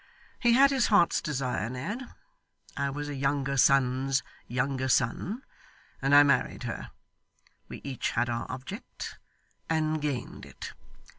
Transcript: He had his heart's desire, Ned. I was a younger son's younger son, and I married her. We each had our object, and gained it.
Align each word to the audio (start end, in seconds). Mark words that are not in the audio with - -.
He 0.39 0.53
had 0.53 0.71
his 0.71 0.87
heart's 0.87 1.21
desire, 1.21 1.69
Ned. 1.69 2.01
I 2.75 2.89
was 2.89 3.07
a 3.07 3.13
younger 3.13 3.55
son's 3.55 4.23
younger 4.47 4.87
son, 4.89 5.43
and 6.01 6.15
I 6.15 6.23
married 6.23 6.63
her. 6.63 6.89
We 7.69 7.81
each 7.83 8.09
had 8.09 8.27
our 8.27 8.51
object, 8.51 9.19
and 9.69 10.01
gained 10.01 10.43
it. 10.47 10.73